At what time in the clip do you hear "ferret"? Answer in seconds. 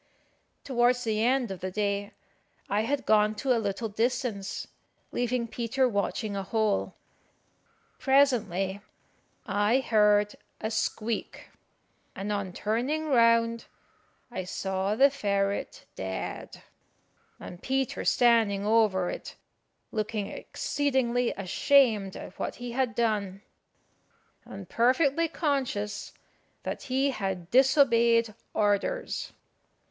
15.11-15.85